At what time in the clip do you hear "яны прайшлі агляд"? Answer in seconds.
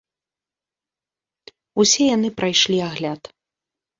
2.15-3.21